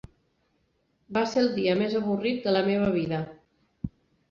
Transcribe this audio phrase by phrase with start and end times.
[1.17, 3.23] Va ser el dia més avorrit de la meva vida!